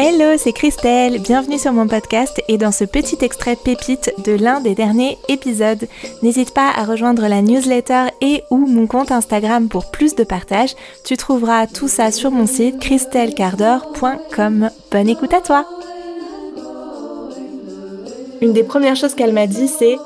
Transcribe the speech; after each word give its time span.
Hello, 0.00 0.36
c'est 0.38 0.52
Christelle, 0.52 1.18
bienvenue 1.18 1.58
sur 1.58 1.72
mon 1.72 1.88
podcast 1.88 2.40
et 2.46 2.56
dans 2.56 2.70
ce 2.70 2.84
petit 2.84 3.18
extrait 3.20 3.56
pépite 3.56 4.12
de 4.24 4.30
l'un 4.30 4.60
des 4.60 4.76
derniers 4.76 5.18
épisodes. 5.28 5.88
N'hésite 6.22 6.54
pas 6.54 6.70
à 6.70 6.84
rejoindre 6.84 7.26
la 7.26 7.42
newsletter 7.42 8.04
et 8.20 8.44
ou 8.50 8.58
mon 8.58 8.86
compte 8.86 9.10
Instagram 9.10 9.68
pour 9.68 9.90
plus 9.90 10.14
de 10.14 10.22
partage. 10.22 10.76
Tu 11.04 11.16
trouveras 11.16 11.66
tout 11.66 11.88
ça 11.88 12.12
sur 12.12 12.30
mon 12.30 12.46
site 12.46 12.78
christellecardor.com. 12.78 14.70
Bonne 14.92 15.08
écoute 15.08 15.34
à 15.34 15.40
toi 15.40 15.66
Une 18.40 18.52
des 18.52 18.62
premières 18.62 18.94
choses 18.94 19.16
qu'elle 19.16 19.32
m'a 19.32 19.48
dit 19.48 19.66
c'est 19.66 19.96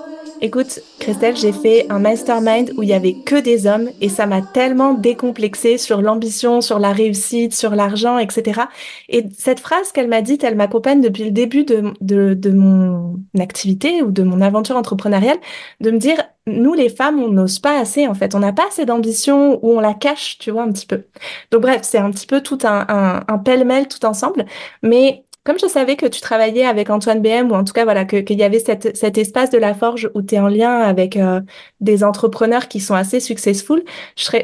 Écoute, 0.44 0.80
Christelle, 0.98 1.36
j'ai 1.36 1.52
fait 1.52 1.86
un 1.88 2.00
mastermind 2.00 2.72
où 2.76 2.82
il 2.82 2.88
y 2.88 2.94
avait 2.94 3.14
que 3.14 3.36
des 3.36 3.68
hommes 3.68 3.90
et 4.00 4.08
ça 4.08 4.26
m'a 4.26 4.42
tellement 4.42 4.92
décomplexé 4.92 5.78
sur 5.78 6.02
l'ambition, 6.02 6.60
sur 6.60 6.80
la 6.80 6.92
réussite, 6.92 7.54
sur 7.54 7.76
l'argent, 7.76 8.18
etc. 8.18 8.62
Et 9.08 9.26
cette 9.38 9.60
phrase 9.60 9.92
qu'elle 9.92 10.08
m'a 10.08 10.20
dite, 10.20 10.42
elle 10.42 10.56
m'accompagne 10.56 11.00
depuis 11.00 11.22
le 11.22 11.30
début 11.30 11.62
de, 11.62 11.92
de, 12.00 12.34
de 12.34 12.50
mon 12.50 13.20
activité 13.38 14.02
ou 14.02 14.10
de 14.10 14.24
mon 14.24 14.40
aventure 14.40 14.76
entrepreneuriale, 14.76 15.38
de 15.80 15.92
me 15.92 15.98
dire, 15.98 16.20
nous 16.48 16.74
les 16.74 16.88
femmes, 16.88 17.20
on 17.20 17.28
n'ose 17.28 17.60
pas 17.60 17.78
assez 17.78 18.08
en 18.08 18.14
fait, 18.14 18.34
on 18.34 18.40
n'a 18.40 18.52
pas 18.52 18.66
assez 18.66 18.84
d'ambition 18.84 19.64
ou 19.64 19.76
on 19.76 19.80
la 19.80 19.94
cache, 19.94 20.38
tu 20.38 20.50
vois, 20.50 20.64
un 20.64 20.72
petit 20.72 20.86
peu. 20.86 21.04
Donc 21.52 21.62
bref, 21.62 21.82
c'est 21.84 21.98
un 21.98 22.10
petit 22.10 22.26
peu 22.26 22.40
tout 22.40 22.58
un, 22.64 22.84
un, 22.88 23.20
un 23.28 23.38
pêle-mêle 23.38 23.86
tout 23.86 24.04
ensemble, 24.04 24.46
mais 24.82 25.24
comme 25.44 25.58
je 25.58 25.66
savais 25.66 25.96
que 25.96 26.06
tu 26.06 26.20
travaillais 26.20 26.64
avec 26.64 26.88
Antoine 26.88 27.20
BM, 27.20 27.50
ou 27.50 27.54
en 27.54 27.64
tout 27.64 27.72
cas, 27.72 27.84
voilà, 27.84 28.04
qu'il 28.04 28.38
y 28.38 28.44
avait 28.44 28.60
cette, 28.60 28.96
cet 28.96 29.18
espace 29.18 29.50
de 29.50 29.58
la 29.58 29.74
forge 29.74 30.08
où 30.14 30.22
tu 30.22 30.36
es 30.36 30.38
en 30.38 30.46
lien 30.46 30.78
avec 30.78 31.16
euh, 31.16 31.40
des 31.80 32.04
entrepreneurs 32.04 32.68
qui 32.68 32.78
sont 32.78 32.94
assez 32.94 33.18
successful, 33.18 33.82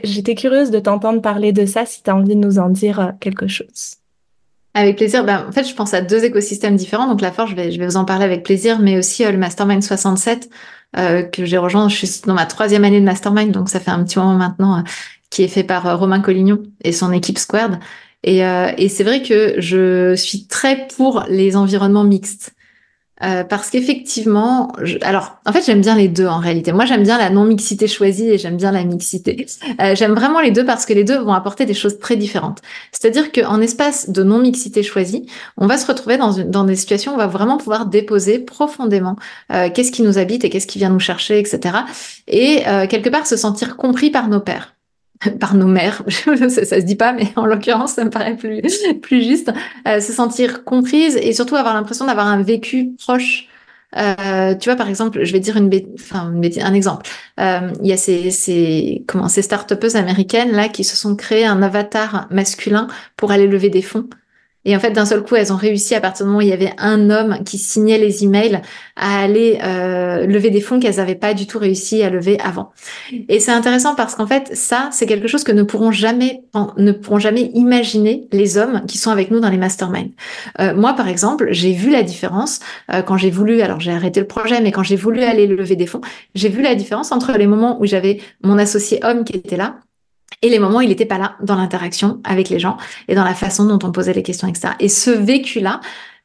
j'étais 0.03 0.34
curieuse 0.34 0.70
de 0.70 0.80
t'entendre 0.80 1.23
parler 1.23 1.53
de 1.53 1.66
ça 1.66 1.87
si 1.87 2.03
tu 2.03 2.11
as 2.11 2.16
envie 2.16 2.34
de 2.34 2.41
nous 2.41 2.59
en 2.59 2.69
dire 2.69 3.01
euh, 3.01 3.11
quelque 3.20 3.47
chose. 3.47 3.97
Avec 4.75 4.97
plaisir. 4.97 5.25
Ben, 5.25 5.47
en 5.48 5.53
fait, 5.53 5.64
je 5.64 5.75
pense 5.75 5.95
à 5.95 6.00
deux 6.00 6.25
écosystèmes 6.25 6.77
différents. 6.77 7.09
Donc, 7.09 7.20
la 7.20 7.31
forge, 7.31 7.50
je 7.50 7.56
vais, 7.56 7.87
vous 7.87 7.97
en 7.97 8.05
parler 8.05 8.25
avec 8.25 8.42
plaisir, 8.42 8.81
mais 8.81 8.98
aussi 8.98 9.25
euh, 9.25 9.31
le 9.31 9.39
Mastermind 9.39 9.83
67 9.83 10.50
que 10.94 11.44
j'ai 11.44 11.59
rejoint. 11.59 11.89
Je 11.91 12.06
suis 12.06 12.22
dans 12.25 12.33
ma 12.33 12.47
troisième 12.47 12.83
année 12.83 12.98
de 12.98 13.05
Mastermind, 13.05 13.53
donc 13.53 13.69
ça 13.69 13.78
fait 13.78 13.91
un 13.91 14.03
petit 14.05 14.19
moment 14.19 14.33
maintenant, 14.33 14.83
qui 15.28 15.42
est 15.42 15.48
fait 15.48 15.62
par 15.62 15.98
Romain 15.98 16.20
Collignon 16.20 16.62
et 16.83 16.92
son 16.92 17.12
équipe 17.12 17.37
Squared. 17.37 17.78
Et, 18.24 18.44
euh, 18.44 18.72
et 18.77 18.88
c'est 18.88 19.05
vrai 19.05 19.22
que 19.22 19.61
je 19.61 20.14
suis 20.16 20.47
très 20.47 20.86
pour 20.88 21.24
les 21.28 21.56
environnements 21.56 22.05
mixtes. 22.05 22.55
Euh, 23.25 23.42
parce 23.42 23.70
qu'effectivement, 23.70 24.70
alors 25.02 25.38
en 25.44 25.52
fait 25.52 25.64
j'aime 25.66 25.80
bien 25.80 25.97
les 25.97 26.06
deux 26.06 26.27
en 26.27 26.38
réalité. 26.38 26.70
Moi 26.72 26.84
j'aime 26.84 27.02
bien 27.02 27.19
la 27.19 27.30
non-mixité 27.30 27.88
choisie 27.88 28.28
et 28.30 28.38
j'aime 28.38 28.56
bien 28.56 28.70
la 28.70 28.84
mixité. 28.84 29.47
Euh, 29.80 29.97
j'aime 29.97 30.14
vraiment 30.14 30.41
les 30.41 30.52
deux 30.52 30.64
parce 30.64 30.86
que 30.86 30.92
les 30.92 31.02
deux 31.02 31.19
vont 31.19 31.33
apporter 31.33 31.66
des 31.66 31.75
choses 31.75 31.98
très 31.98 32.14
différentes. 32.14 32.60
C'est-à-dire 32.92 33.33
qu'en 33.33 33.60
espace 33.60 34.10
de 34.10 34.22
non-mixité 34.22 34.84
choisie, 34.84 35.27
on 35.56 35.66
va 35.66 35.78
se 35.78 35.86
retrouver 35.86 36.16
dans, 36.16 36.30
une, 36.30 36.50
dans 36.50 36.62
des 36.62 36.77
situations 36.77 37.12
où 37.12 37.14
on 37.16 37.19
va 37.19 37.27
vraiment 37.27 37.56
pouvoir 37.56 37.86
déposer 37.86 38.38
profondément 38.38 39.16
euh, 39.53 39.69
qu'est-ce 39.75 39.91
qui 39.91 40.03
nous 40.03 40.19
habite 40.19 40.44
et 40.44 40.50
qu'est-ce 40.50 40.69
qui 40.69 40.78
vient 40.78 40.91
nous 40.91 41.00
chercher, 41.00 41.41
etc. 41.41 41.78
Et 42.28 42.62
euh, 42.69 42.86
quelque 42.86 43.08
part 43.08 43.27
se 43.27 43.36
sentir 43.36 43.77
compris 43.77 44.10
par 44.10 44.28
nos 44.28 44.41
pairs. 44.41 44.78
par 45.41 45.55
nos 45.55 45.66
mères, 45.66 46.02
ça, 46.08 46.64
se 46.64 46.84
dit 46.84 46.97
pas, 46.97 47.12
mais 47.12 47.28
en 47.36 47.47
l'occurrence, 47.47 47.94
ça 47.94 48.05
me 48.05 48.11
paraît 48.11 48.36
plus, 48.36 48.62
plus 49.02 49.22
juste, 49.22 49.52
euh, 49.86 50.00
se 50.00 50.12
sentir 50.12 50.64
comprise 50.64 51.16
et 51.16 51.33
surtout 51.33 51.56
avoir 51.56 51.75
l'impression 51.75 52.06
d'avoir 52.06 52.27
un 52.27 52.42
vécu 52.42 52.92
proche. 52.98 53.48
Euh, 53.97 54.55
tu 54.55 54.69
vois, 54.69 54.77
par 54.77 54.88
exemple, 54.88 55.25
je 55.25 55.33
vais 55.33 55.41
dire 55.41 55.56
une, 55.56 55.70
un 56.12 56.75
exemple. 56.75 57.06
Euh, 57.41 57.72
il 57.83 57.88
y 57.88 57.92
a 57.92 57.97
ces, 57.97 58.30
ces, 58.30 59.02
comment, 59.06 59.28
ces 59.28 59.42
start 59.42 59.72
américaines 59.94 60.52
là 60.52 60.69
qui 60.69 60.84
se 60.84 60.94
sont 60.94 61.16
créées 61.16 61.47
un 61.47 61.62
avatar 61.62 62.27
masculin 62.30 62.86
pour 63.16 63.32
aller 63.32 63.47
lever 63.47 63.70
des 63.70 63.82
fonds. 63.82 64.08
Et 64.64 64.77
en 64.77 64.81
fait, 64.81 64.91
d'un 64.91 65.06
seul 65.06 65.23
coup, 65.23 65.37
elles 65.37 65.53
ont 65.53 65.56
réussi 65.56 65.95
à 65.95 66.01
partir 66.01 66.27
du 66.27 66.28
moment 66.28 66.41
où 66.41 66.42
il 66.42 66.48
y 66.48 66.53
avait 66.53 66.73
un 66.78 67.11
homme 67.11 67.38
qui 67.44 67.59
signait 67.59 67.99
les 67.99 68.25
emails 68.25 68.60
à 68.97 69.21
aller 69.21 69.59
euh, 69.62 70.27
lever 70.27 70.50
des 70.50 70.60
fonds 70.60 70.81
qu'elles 70.81 70.97
n'avaient 70.97 71.15
pas 71.15 71.32
du 71.32 71.47
tout 71.47 71.59
réussi 71.59 72.03
à 72.03 72.10
lever 72.10 72.38
avant. 72.41 72.72
Et 73.28 73.41
c'est 73.41 73.53
intéressant 73.53 73.94
parce 73.94 74.15
qu'en 74.15 74.27
fait, 74.27 74.50
ça, 74.55 74.88
c'est 74.93 75.06
quelque 75.06 75.28
chose 75.28 75.44
que 75.44 75.53
ne 75.53 75.62
pourront 75.62 75.93
jamais, 75.93 76.43
ne 76.77 76.93
pourront 76.93 77.19
jamais 77.19 77.50
imaginer 77.55 78.28
les 78.32 78.59
hommes 78.59 78.82
qui 78.87 78.99
sont 78.99 79.10
avec 79.10 79.31
nous 79.31 79.41
dans 79.41 79.50
les 79.50 79.59
masterminds. 79.59 80.10
Euh, 80.61 80.75
moi, 80.75 80.94
par 80.94 81.09
exemple, 81.09 81.49
j'ai 81.50 81.72
vu 81.72 81.91
la 81.91 82.03
différence 82.03 82.61
euh, 82.93 83.03
quand 83.03 83.16
j'ai 83.16 83.31
voulu, 83.31 83.62
alors 83.62 83.81
j'ai 83.81 83.93
arrêté 83.93 84.21
le 84.21 84.27
projet, 84.27 84.61
mais 84.61 84.72
quand 84.72 84.82
j'ai 84.82 84.97
voulu 84.97 85.22
aller 85.22 85.47
lever 85.47 85.77
des 85.77 85.87
fonds, 85.87 86.00
j'ai 86.34 86.49
vu 86.49 86.62
la 86.62 86.75
différence 86.75 87.12
entre 87.12 87.32
les 87.32 87.47
moments 87.47 87.81
où 87.81 87.87
j'avais 87.87 88.21
mon 88.43 88.59
associé 88.59 88.99
homme 89.05 89.25
qui 89.25 89.37
était 89.37 89.56
là 89.56 89.77
et 90.43 90.49
les 90.49 90.59
moments 90.59 90.78
où 90.78 90.83
il 90.83 90.89
n'était 90.89 91.06
pas 91.06 91.19
là 91.19 91.37
dans 91.43 91.56
l'interaction 91.56 92.21
avec 92.25 92.49
les 92.49 92.59
gens 92.59 92.77
et 93.09 93.15
dans 93.15 93.25
la 93.25 93.34
façon 93.34 93.65
dont 93.65 93.78
on 93.87 93.93
posait 93.93 94.12
les 94.12 94.22
questions, 94.22 94.47
etc. 94.49 94.75
Et 94.78 94.89
ce 94.89 95.11
vécu-là, 95.11 95.81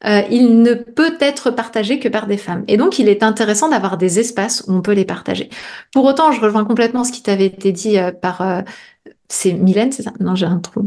euh, 0.06 0.22
il 0.30 0.62
ne 0.62 0.74
peut 0.74 1.16
être 1.20 1.50
partagé 1.50 1.98
que 1.98 2.08
par 2.08 2.26
des 2.26 2.36
femmes. 2.36 2.64
Et 2.68 2.76
donc, 2.76 2.98
il 2.98 3.08
est 3.08 3.22
intéressant 3.22 3.68
d'avoir 3.68 3.96
des 3.96 4.20
espaces 4.20 4.64
où 4.68 4.72
on 4.72 4.82
peut 4.82 4.92
les 4.92 5.04
partager. 5.04 5.48
Pour 5.92 6.04
autant, 6.04 6.30
je 6.30 6.40
rejoins 6.40 6.64
complètement 6.64 7.04
ce 7.04 7.12
qui 7.12 7.22
t'avait 7.22 7.46
été 7.46 7.72
dit 7.72 7.98
euh, 7.98 8.12
par... 8.12 8.40
Euh, 8.42 8.60
c'est 9.28 9.52
Mylène, 9.52 9.90
c'est 9.90 10.02
ça? 10.02 10.12
Non, 10.20 10.34
j'ai 10.34 10.46
un 10.46 10.58
trou. 10.58 10.86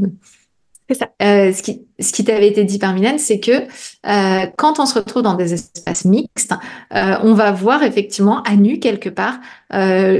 C'est 0.89 0.95
ça. 0.95 1.09
Euh, 1.21 1.51
ce 1.51 1.61
qui, 1.61 1.85
ce 1.99 2.13
qui 2.13 2.23
t'avait 2.23 2.47
été 2.47 2.63
dit 2.63 2.79
par 2.79 2.93
Mylène, 2.93 3.19
c'est 3.19 3.39
que 3.39 3.51
euh, 3.51 4.47
quand 4.57 4.79
on 4.79 4.85
se 4.85 4.95
retrouve 4.95 5.21
dans 5.21 5.33
des 5.33 5.53
espaces 5.53 6.05
mixtes, 6.05 6.53
euh, 6.93 7.17
on 7.23 7.33
va 7.33 7.51
voir 7.51 7.83
effectivement 7.83 8.41
à 8.43 8.55
nu 8.55 8.79
quelque 8.79 9.09
part 9.09 9.39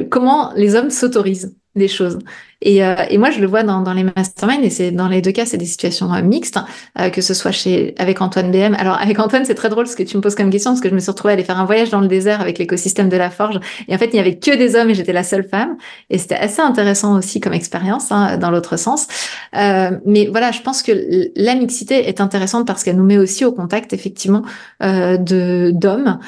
comment 0.09 0.51
les 0.55 0.75
hommes 0.75 0.89
s'autorisent 0.89 1.55
des 1.77 1.87
choses. 1.87 2.19
Et, 2.61 2.83
euh, 2.83 2.95
et, 3.09 3.19
moi, 3.19 3.29
je 3.29 3.39
le 3.39 3.45
vois 3.45 3.61
dans, 3.61 3.93
les 3.93 4.03
masterminds, 4.03 4.63
et 4.63 4.71
c'est 4.71 4.89
dans 4.89 5.07
les 5.07 5.21
deux 5.21 5.31
cas, 5.31 5.45
c'est 5.45 5.57
des 5.57 5.65
situations 5.65 6.11
euh, 6.11 6.23
mixtes, 6.23 6.57
euh, 6.99 7.09
que 7.09 7.21
ce 7.21 7.35
soit 7.35 7.51
chez 7.51 7.93
avec 7.99 8.19
Antoine 8.19 8.51
BM. 8.51 8.73
Alors 8.79 8.99
avec 8.99 9.19
Antoine, 9.19 9.45
c'est 9.45 9.53
très 9.53 9.69
drôle 9.69 9.85
ce 9.87 9.95
que 9.95 10.01
tu 10.01 10.17
me 10.17 10.21
poses 10.21 10.33
comme 10.33 10.49
question, 10.49 10.71
parce 10.71 10.81
que 10.81 10.89
je 10.89 10.95
me 10.95 10.99
suis 10.99 11.11
retrouvée 11.11 11.33
à 11.33 11.35
aller 11.35 11.43
faire 11.43 11.59
un 11.59 11.65
voyage 11.65 11.91
dans 11.91 12.01
le 12.01 12.07
désert 12.07 12.41
avec 12.41 12.57
l'écosystème 12.57 13.09
de 13.09 13.17
la 13.17 13.29
forge, 13.29 13.59
et 13.87 13.93
en 13.93 13.97
fait, 13.99 14.07
il 14.07 14.13
n'y 14.13 14.19
avait 14.19 14.39
que 14.39 14.55
des 14.55 14.75
hommes 14.75 14.89
et 14.89 14.95
j'étais 14.95 15.13
la 15.13 15.23
seule 15.23 15.47
femme, 15.47 15.77
et 16.09 16.17
c'était 16.17 16.35
assez 16.35 16.61
intéressant 16.61 17.15
aussi 17.15 17.39
comme 17.39 17.53
expérience, 17.53 18.11
hein, 18.11 18.37
dans 18.37 18.49
l'autre 18.49 18.77
sens. 18.77 19.07
mais 19.53 20.27
voilà, 20.31 20.51
je 20.51 20.61
pense 20.61 20.81
que 20.81 20.91
la 21.35 21.53
mixité 21.53 22.07
est 22.07 22.21
intéressante 22.21 22.65
parce 22.65 22.83
qu'elle 22.83 22.97
nous 22.97 23.05
met 23.05 23.19
aussi 23.19 23.45
au 23.45 23.51
contact, 23.51 23.93
effectivement, 23.93 24.41
de 24.81 25.71
d'hommes 25.73 26.19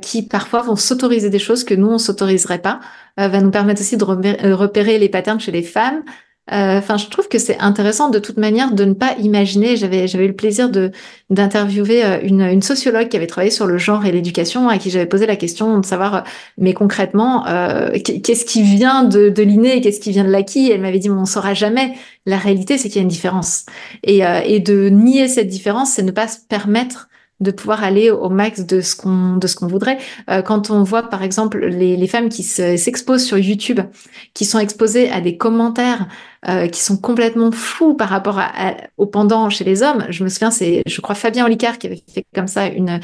qui 0.00 0.22
parfois 0.22 0.62
vont 0.62 0.76
s'autoriser 0.76 1.28
des 1.28 1.38
choses 1.38 1.64
que 1.64 1.74
nous 1.74 1.88
on 1.88 1.98
s'autoriserait 1.98 2.60
pas. 2.60 2.80
Va 3.18 3.40
nous 3.40 3.50
permettre 3.50 3.80
aussi 3.80 3.96
de 3.96 4.04
euh, 4.04 4.54
les 4.86 5.08
patterns 5.08 5.40
chez 5.40 5.52
les 5.52 5.62
femmes. 5.62 6.02
Euh, 6.52 6.78
enfin, 6.78 6.96
je 6.96 7.08
trouve 7.08 7.28
que 7.28 7.38
c'est 7.38 7.58
intéressant 7.58 8.08
de 8.08 8.20
toute 8.20 8.36
manière 8.36 8.72
de 8.72 8.84
ne 8.84 8.94
pas 8.94 9.16
imaginer. 9.18 9.76
J'avais 9.76 10.06
j'avais 10.06 10.26
eu 10.26 10.28
le 10.28 10.36
plaisir 10.36 10.70
de 10.70 10.92
d'interviewer 11.28 12.20
une, 12.22 12.40
une, 12.42 12.62
sociologue 12.62 13.08
qui 13.08 13.16
avait 13.16 13.26
travaillé 13.26 13.50
sur 13.50 13.66
le 13.66 13.78
genre 13.78 14.06
et 14.06 14.12
l'éducation, 14.12 14.68
à 14.68 14.78
qui 14.78 14.90
j'avais 14.90 15.06
posé 15.06 15.26
la 15.26 15.34
question 15.34 15.80
de 15.80 15.84
savoir, 15.84 16.22
mais 16.56 16.72
concrètement, 16.72 17.44
qu'est-ce 18.04 18.44
qui 18.44 18.62
vient 18.62 19.02
de, 19.02 19.28
de 19.28 19.42
l'inné 19.42 19.76
et 19.76 19.80
qu'est-ce 19.80 19.98
qui 19.98 20.12
vient 20.12 20.24
de 20.24 20.30
l'acquis? 20.30 20.70
Elle 20.70 20.82
m'avait 20.82 21.00
dit, 21.00 21.08
mais 21.08 21.20
on 21.20 21.26
saura 21.26 21.52
jamais. 21.52 21.94
La 22.26 22.38
réalité, 22.38 22.78
c'est 22.78 22.88
qu'il 22.88 22.98
y 22.98 23.00
a 23.00 23.02
une 23.02 23.08
différence. 23.08 23.66
Et, 24.04 24.20
et 24.44 24.60
de 24.60 24.88
nier 24.88 25.26
cette 25.26 25.48
différence, 25.48 25.94
c'est 25.94 26.04
ne 26.04 26.12
pas 26.12 26.28
se 26.28 26.38
permettre 26.48 27.08
de 27.40 27.50
pouvoir 27.50 27.84
aller 27.84 28.10
au 28.10 28.28
max 28.30 28.60
de 28.64 28.80
ce 28.80 28.96
qu'on 28.96 29.36
de 29.36 29.46
ce 29.46 29.56
qu'on 29.56 29.66
voudrait. 29.66 29.98
Euh, 30.30 30.42
quand 30.42 30.70
on 30.70 30.82
voit 30.82 31.04
par 31.04 31.22
exemple 31.22 31.58
les, 31.66 31.96
les 31.96 32.06
femmes 32.06 32.28
qui 32.28 32.42
s'exposent 32.42 33.24
sur 33.24 33.38
YouTube, 33.38 33.80
qui 34.34 34.44
sont 34.44 34.58
exposées 34.58 35.10
à 35.10 35.20
des 35.20 35.36
commentaires 35.36 36.06
euh, 36.48 36.68
qui 36.68 36.80
sont 36.80 36.96
complètement 36.96 37.50
fous 37.50 37.94
par 37.94 38.08
rapport 38.08 38.40
au 38.96 39.06
pendant 39.06 39.50
chez 39.50 39.64
les 39.64 39.82
hommes. 39.82 40.06
Je 40.10 40.24
me 40.24 40.28
souviens, 40.28 40.50
c'est 40.50 40.82
je 40.86 41.00
crois 41.00 41.14
Fabien 41.14 41.44
Olicard 41.44 41.78
qui 41.78 41.88
avait 41.88 42.02
fait 42.12 42.24
comme 42.34 42.46
ça 42.46 42.66
une 42.66 43.00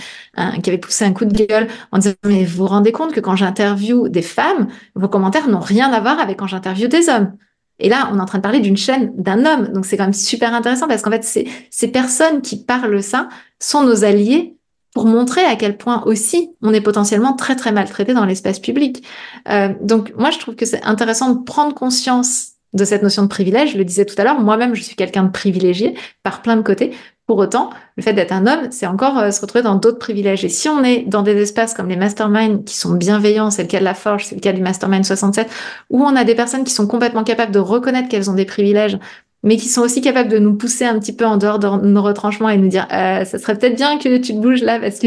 qui 0.62 0.71
avait 0.71 0.78
poussé 0.78 1.04
un 1.04 1.12
coup 1.12 1.25
de 1.25 1.34
gueule 1.47 1.69
en 1.91 1.98
disant 1.98 2.15
mais 2.25 2.44
vous 2.44 2.59
vous 2.59 2.66
rendez 2.66 2.92
compte 2.92 3.12
que 3.12 3.21
quand 3.21 3.37
j'interviewe 3.37 4.09
des 4.09 4.22
femmes, 4.22 4.69
vos 4.94 5.09
commentaires 5.09 5.48
n'ont 5.48 5.60
rien 5.60 5.92
à 5.92 6.00
voir 6.00 6.21
avec 6.21 6.38
quand 6.38 6.47
j'interviewe 6.47 6.88
des 6.88 7.09
hommes. 7.09 7.37
Et 7.82 7.88
là, 7.88 8.09
on 8.12 8.19
est 8.19 8.20
en 8.20 8.24
train 8.24 8.39
de 8.39 8.42
parler 8.42 8.60
d'une 8.60 8.77
chaîne 8.77 9.12
d'un 9.16 9.45
homme. 9.45 9.68
Donc, 9.72 9.84
c'est 9.84 9.97
quand 9.97 10.04
même 10.04 10.12
super 10.12 10.54
intéressant 10.54 10.89
parce 10.89 11.03
qu'en 11.03 11.10
fait, 11.10 11.24
ces 11.71 11.89
personnes 11.89 12.41
qui 12.41 12.65
parlent 12.65 13.03
ça 13.03 13.28
sont 13.59 13.83
nos 13.83 14.04
alliés 14.04 14.57
pour 14.95 15.07
montrer 15.07 15.42
à 15.45 15.57
quel 15.57 15.77
point 15.77 16.03
aussi 16.04 16.51
on 16.62 16.72
est 16.72 16.80
potentiellement 16.80 17.34
très, 17.34 17.57
très 17.57 17.72
maltraité 17.72 18.15
dans 18.15 18.24
l'espace 18.24 18.60
public. 18.60 19.04
Euh, 19.48 19.72
donc, 19.80 20.12
moi, 20.16 20.30
je 20.30 20.39
trouve 20.39 20.54
que 20.54 20.66
c'est 20.66 20.83
intéressant 20.84 21.34
de 21.34 21.42
prendre 21.42 21.74
conscience 21.74 22.53
de 22.72 22.84
cette 22.84 23.03
notion 23.03 23.22
de 23.22 23.28
privilège. 23.28 23.72
Je 23.72 23.78
le 23.78 23.84
disais 23.84 24.04
tout 24.04 24.15
à 24.18 24.24
l'heure, 24.24 24.41
moi-même, 24.41 24.74
je 24.74 24.83
suis 24.83 24.97
quelqu'un 24.97 25.24
de 25.24 25.30
privilégié 25.30 25.95
par 26.22 26.42
plein 26.42 26.57
de 26.57 26.62
côtés. 26.62 26.92
Pour 27.27 27.39
autant, 27.39 27.71
le 27.97 28.03
fait 28.03 28.13
d'être 28.13 28.33
un 28.33 28.47
homme, 28.47 28.71
c'est 28.71 28.86
encore 28.86 29.16
euh, 29.19 29.30
se 29.30 29.41
retrouver 29.41 29.63
dans 29.63 29.77
d'autres 29.77 29.98
privilèges. 29.98 30.45
Et 30.45 30.48
si 30.48 30.69
on 30.69 30.83
est 30.83 31.03
dans 31.03 31.22
des 31.22 31.36
espaces 31.41 31.72
comme 31.72 31.89
les 31.89 31.97
masterminds 31.97 32.65
qui 32.65 32.77
sont 32.77 32.95
bienveillants, 32.95 33.51
c'est 33.51 33.63
le 33.63 33.69
cas 33.69 33.78
de 33.78 33.84
la 33.84 33.95
Forge, 33.95 34.27
c'est 34.27 34.34
le 34.34 34.41
cas 34.41 34.53
du 34.53 34.60
Mastermind 34.60 35.04
67, 35.04 35.48
où 35.91 36.03
on 36.03 36.16
a 36.16 36.24
des 36.24 36.34
personnes 36.34 36.65
qui 36.65 36.72
sont 36.72 36.86
complètement 36.89 37.22
capables 37.22 37.53
de 37.53 37.60
reconnaître 37.60 38.09
qu'elles 38.09 38.28
ont 38.28 38.34
des 38.34 38.45
privilèges, 38.45 38.98
mais 39.45 39.57
qui 39.57 39.69
sont 39.69 39.83
aussi 39.83 40.01
capables 40.01 40.28
de 40.28 40.39
nous 40.39 40.54
pousser 40.54 40.84
un 40.84 40.98
petit 40.98 41.15
peu 41.15 41.24
en 41.24 41.36
dehors 41.36 41.60
de 41.60 41.69
nos 41.69 42.03
retranchements 42.03 42.48
et 42.48 42.57
nous 42.57 42.69
dire 42.69 42.89
euh, 42.92 43.24
ça 43.24 43.39
serait 43.39 43.57
peut-être 43.57 43.77
bien 43.77 43.98
que 43.98 44.16
tu 44.19 44.34
te 44.34 44.39
bouges 44.39 44.63
là 44.63 44.80
parce 44.80 44.98
que 44.98 45.07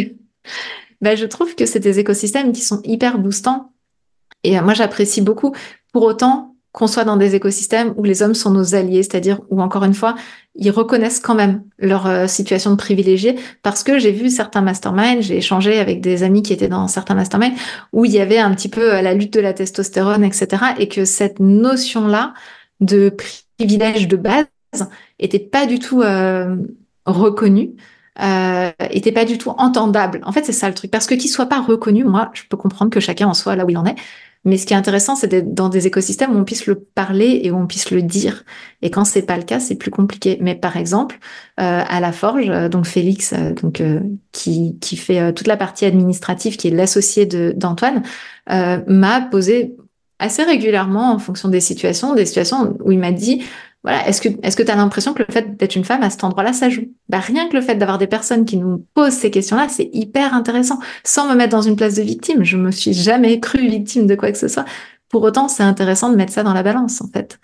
ben, 1.01 1.17
je 1.17 1.25
trouve 1.25 1.53
que 1.55 1.65
c'est 1.65 1.79
des 1.79 1.99
écosystèmes 1.99 2.53
qui 2.53 2.61
sont 2.61 2.81
hyper 2.83 3.19
boostants. 3.19 3.73
Et 4.43 4.57
euh, 4.57 4.61
moi, 4.61 4.73
j'apprécie 4.73 5.21
beaucoup. 5.21 5.53
Pour 5.91 6.03
autant, 6.03 6.54
qu'on 6.75 6.87
soit 6.87 7.05
dans 7.05 7.15
des 7.15 7.35
écosystèmes 7.35 7.93
où 7.95 8.03
les 8.03 8.21
hommes 8.21 8.33
sont 8.33 8.51
nos 8.51 8.75
alliés, 8.75 9.01
c'est-à-dire 9.01 9.39
où 9.49 9.61
encore 9.61 9.85
une 9.85 9.93
fois, 9.93 10.15
ils 10.55 10.71
reconnaissent 10.71 11.21
quand 11.21 11.33
même 11.33 11.63
leur 11.79 12.05
euh, 12.05 12.27
situation 12.27 12.71
de 12.71 12.75
privilégié 12.75 13.37
parce 13.63 13.81
que 13.81 13.97
j'ai 13.97 14.11
vu 14.11 14.29
certains 14.29 14.59
masterminds, 14.59 15.21
j'ai 15.21 15.37
échangé 15.37 15.79
avec 15.79 16.01
des 16.01 16.23
amis 16.23 16.43
qui 16.43 16.51
étaient 16.51 16.67
dans 16.67 16.89
certains 16.89 17.15
masterminds 17.15 17.55
où 17.93 18.03
il 18.03 18.11
y 18.11 18.19
avait 18.19 18.39
un 18.39 18.53
petit 18.53 18.67
peu 18.67 18.95
euh, 18.95 19.01
la 19.01 19.13
lutte 19.13 19.33
de 19.33 19.39
la 19.39 19.53
testostérone, 19.53 20.25
etc. 20.25 20.63
et 20.77 20.89
que 20.89 21.05
cette 21.05 21.39
notion-là 21.39 22.33
de 22.81 23.15
privilège 23.57 24.09
de 24.09 24.17
base 24.17 24.45
était 25.17 25.39
pas 25.39 25.65
du 25.65 25.79
tout 25.79 26.01
euh, 26.01 26.57
reconnue 27.05 27.71
euh, 28.21 28.71
était 28.91 29.11
pas 29.11 29.25
du 29.25 29.37
tout 29.37 29.49
entendable. 29.57 30.21
En 30.23 30.31
fait, 30.31 30.45
c'est 30.45 30.53
ça 30.53 30.69
le 30.69 30.73
truc. 30.73 30.89
Parce 30.89 31.05
que 31.05 31.15
qu'il 31.15 31.29
soit 31.29 31.47
pas 31.47 31.61
reconnu, 31.61 32.05
moi, 32.05 32.31
je 32.33 32.43
peux 32.49 32.55
comprendre 32.55 32.89
que 32.89 33.01
chacun 33.01 33.27
en 33.27 33.33
soit 33.33 33.55
là 33.57 33.65
où 33.65 33.69
il 33.69 33.77
en 33.77 33.85
est. 33.85 33.95
Mais 34.45 34.57
ce 34.57 34.67
qui 34.67 34.73
est 34.73 34.77
intéressant, 34.77 35.15
c'est 35.15 35.27
d'être 35.27 35.53
dans 35.53 35.69
des 35.69 35.87
écosystèmes 35.87 36.31
où 36.35 36.37
on 36.37 36.45
puisse 36.45 36.67
le 36.67 36.75
parler 36.75 37.41
et 37.43 37.51
où 37.51 37.57
on 37.57 37.65
puisse 37.65 37.89
le 37.89 38.03
dire. 38.03 38.43
Et 38.83 38.91
quand 38.91 39.03
c'est 39.03 39.23
pas 39.23 39.37
le 39.37 39.43
cas, 39.43 39.59
c'est 39.59 39.75
plus 39.75 39.89
compliqué. 39.89 40.37
Mais 40.39 40.53
par 40.53 40.77
exemple, 40.77 41.17
euh, 41.59 41.81
à 41.85 41.99
la 41.99 42.11
Forge, 42.11 42.49
euh, 42.49 42.69
donc 42.69 42.85
Félix, 42.85 43.33
euh, 43.33 43.53
donc 43.53 43.81
qui, 44.31 44.77
qui 44.79 44.97
fait 44.97 45.33
toute 45.33 45.47
la 45.47 45.57
partie 45.57 45.85
administrative, 45.85 46.57
qui 46.57 46.67
est 46.67 46.71
l'associé 46.71 47.25
d'Antoine, 47.25 48.03
m'a 48.47 49.21
posé 49.21 49.75
assez 50.19 50.43
régulièrement 50.43 51.13
en 51.13 51.19
fonction 51.19 51.49
des 51.49 51.59
situations, 51.59 52.13
des 52.13 52.25
situations 52.25 52.77
où 52.83 52.91
il 52.91 52.99
m'a 52.99 53.11
dit 53.11 53.43
voilà, 53.85 54.07
est-ce 54.07 54.19
que 54.19 54.29
est-ce 54.41 54.57
que 54.57 54.63
tu 54.63 54.71
as 54.71 54.75
l'impression 54.75 55.13
que 55.13 55.21
le 55.21 55.31
fait 55.31 55.57
d'être 55.57 55.75
une 55.75 55.85
femme 55.85 56.01
à 56.01 56.09
cet 56.09 56.23
endroit-là, 56.23 56.53
ça 56.53 56.69
joue? 56.69 56.85
Bah, 57.07 57.19
Rien 57.19 57.47
que 57.47 57.55
le 57.55 57.61
fait 57.61 57.75
d'avoir 57.75 57.99
des 57.99 58.07
personnes 58.07 58.43
qui 58.43 58.57
nous 58.57 58.83
posent 58.95 59.13
ces 59.13 59.29
questions-là, 59.29 59.67
c'est 59.69 59.91
hyper 59.93 60.33
intéressant. 60.33 60.79
Sans 61.03 61.29
me 61.29 61.35
mettre 61.35 61.51
dans 61.51 61.61
une 61.61 61.75
place 61.75 61.93
de 61.93 62.01
victime, 62.01 62.43
je 62.43 62.57
me 62.57 62.71
suis 62.71 62.93
jamais 62.93 63.39
cru 63.39 63.59
victime 63.67 64.07
de 64.07 64.15
quoi 64.15 64.31
que 64.31 64.39
ce 64.39 64.47
soit. 64.47 64.65
Pour 65.09 65.21
autant, 65.21 65.47
c'est 65.47 65.61
intéressant 65.61 66.09
de 66.09 66.15
mettre 66.15 66.33
ça 66.33 66.41
dans 66.41 66.53
la 66.55 66.63
balance, 66.63 66.99
en 66.99 67.07
fait. 67.07 67.39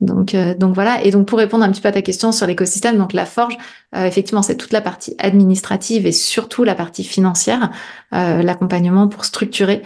Donc, 0.00 0.34
euh, 0.34 0.54
donc 0.54 0.74
voilà. 0.74 1.02
Et 1.04 1.12
donc 1.12 1.28
pour 1.28 1.38
répondre 1.38 1.62
un 1.64 1.70
petit 1.70 1.80
peu 1.80 1.88
à 1.88 1.92
ta 1.92 2.02
question 2.02 2.32
sur 2.32 2.48
l'écosystème, 2.48 2.98
donc 2.98 3.12
la 3.12 3.24
forge, 3.24 3.56
euh, 3.94 4.04
effectivement, 4.04 4.42
c'est 4.42 4.56
toute 4.56 4.72
la 4.72 4.80
partie 4.80 5.14
administrative 5.18 6.06
et 6.06 6.12
surtout 6.12 6.64
la 6.64 6.74
partie 6.74 7.04
financière, 7.04 7.70
euh, 8.12 8.42
l'accompagnement 8.42 9.06
pour 9.06 9.24
structurer. 9.24 9.82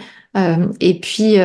et 0.79 0.99
puis 0.99 1.37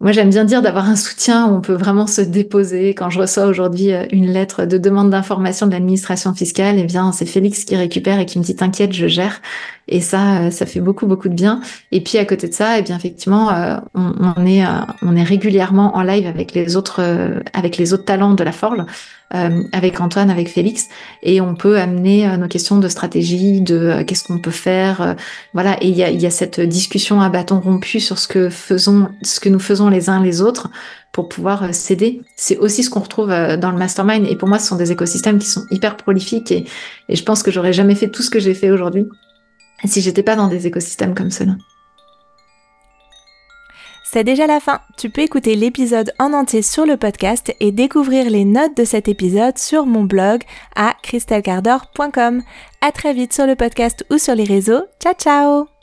moi, 0.00 0.12
j'aime 0.12 0.30
bien 0.30 0.44
dire 0.44 0.62
d'avoir 0.62 0.88
un 0.88 0.94
soutien 0.94 1.48
où 1.48 1.56
on 1.56 1.60
peut 1.60 1.74
vraiment 1.74 2.06
se 2.06 2.20
déposer. 2.20 2.94
Quand 2.94 3.10
je 3.10 3.18
reçois 3.18 3.46
aujourd'hui 3.46 3.92
euh, 3.92 4.06
une 4.12 4.28
lettre 4.28 4.64
de 4.64 4.78
demande 4.78 5.10
d'information 5.10 5.66
de 5.66 5.72
l'administration 5.72 6.32
fiscale, 6.34 6.78
eh 6.78 6.84
bien, 6.84 7.10
c'est 7.10 7.26
Félix 7.26 7.64
qui 7.64 7.74
récupère 7.74 8.20
et 8.20 8.26
qui 8.26 8.38
me 8.38 8.44
dit 8.44 8.54
t'inquiète, 8.54 8.92
je 8.92 9.08
gère. 9.08 9.42
Et 9.88 10.00
ça, 10.00 10.42
euh, 10.42 10.50
ça 10.52 10.66
fait 10.66 10.78
beaucoup, 10.78 11.06
beaucoup 11.06 11.28
de 11.28 11.34
bien. 11.34 11.60
Et 11.90 12.00
puis 12.00 12.16
à 12.18 12.24
côté 12.24 12.46
de 12.48 12.54
ça, 12.54 12.78
eh 12.78 12.82
bien, 12.82 12.96
effectivement, 12.96 13.50
euh, 13.52 13.78
on, 13.94 14.46
est, 14.46 14.62
on 15.02 15.16
est 15.16 15.24
régulièrement 15.24 15.96
en 15.96 16.02
live 16.02 16.28
avec 16.28 16.54
les 16.54 16.76
autres, 16.76 17.02
avec 17.52 17.76
les 17.76 17.92
autres 17.92 18.04
talents 18.04 18.34
de 18.34 18.44
la 18.44 18.52
Forge. 18.52 18.84
Euh, 19.34 19.62
avec 19.72 20.00
Antoine, 20.00 20.30
avec 20.30 20.48
Félix, 20.48 20.88
et 21.22 21.42
on 21.42 21.54
peut 21.54 21.78
amener 21.78 22.26
euh, 22.26 22.38
nos 22.38 22.48
questions 22.48 22.78
de 22.78 22.88
stratégie, 22.88 23.60
de 23.60 23.76
euh, 23.76 24.02
qu'est-ce 24.02 24.24
qu'on 24.24 24.38
peut 24.38 24.50
faire, 24.50 25.16
voilà. 25.52 25.76
Et 25.82 25.88
il 25.88 25.94
y 25.94 26.02
a, 26.02 26.08
y 26.10 26.24
a, 26.24 26.30
cette 26.30 26.60
discussion 26.60 27.20
à 27.20 27.28
bâton 27.28 27.60
rompu 27.60 28.00
sur 28.00 28.18
ce 28.18 28.26
que 28.26 28.48
faisons, 28.48 29.10
ce 29.20 29.38
que 29.38 29.50
nous 29.50 29.58
faisons 29.58 29.90
les 29.90 30.08
uns 30.08 30.22
les 30.22 30.40
autres 30.40 30.70
pour 31.12 31.28
pouvoir 31.28 31.74
s'aider. 31.74 32.22
C'est 32.36 32.56
aussi 32.56 32.82
ce 32.82 32.88
qu'on 32.88 33.00
retrouve 33.00 33.28
dans 33.28 33.70
le 33.70 33.76
mastermind. 33.76 34.26
Et 34.26 34.34
pour 34.34 34.48
moi, 34.48 34.58
ce 34.58 34.68
sont 34.68 34.76
des 34.76 34.92
écosystèmes 34.92 35.38
qui 35.38 35.46
sont 35.46 35.66
hyper 35.70 35.98
prolifiques 35.98 36.50
et, 36.50 36.64
et 37.10 37.16
je 37.16 37.22
pense 37.22 37.42
que 37.42 37.50
j'aurais 37.50 37.74
jamais 37.74 37.96
fait 37.96 38.08
tout 38.08 38.22
ce 38.22 38.30
que 38.30 38.40
j'ai 38.40 38.54
fait 38.54 38.70
aujourd'hui 38.70 39.06
si 39.84 40.00
j'étais 40.00 40.22
pas 40.22 40.36
dans 40.36 40.48
des 40.48 40.66
écosystèmes 40.66 41.14
comme 41.14 41.30
ceux-là. 41.30 41.56
C'est 44.10 44.24
déjà 44.24 44.46
la 44.46 44.58
fin. 44.58 44.80
Tu 44.96 45.10
peux 45.10 45.20
écouter 45.20 45.54
l'épisode 45.54 46.14
en 46.18 46.32
entier 46.32 46.62
sur 46.62 46.86
le 46.86 46.96
podcast 46.96 47.54
et 47.60 47.72
découvrir 47.72 48.30
les 48.30 48.46
notes 48.46 48.74
de 48.74 48.84
cet 48.84 49.06
épisode 49.06 49.58
sur 49.58 49.84
mon 49.84 50.04
blog 50.04 50.44
à 50.74 50.94
christelcardor.com. 51.02 52.42
À 52.80 52.92
très 52.92 53.12
vite 53.12 53.34
sur 53.34 53.46
le 53.46 53.54
podcast 53.54 54.06
ou 54.10 54.16
sur 54.16 54.34
les 54.34 54.44
réseaux. 54.44 54.84
Ciao 54.98 55.12
ciao 55.12 55.77